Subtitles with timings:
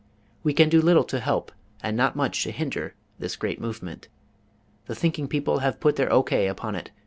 [0.41, 1.51] We can do little to help
[1.83, 4.07] and not much to hinder this great movement.
[4.87, 6.47] The thinking people have put their O.K.
[6.47, 6.89] upon it.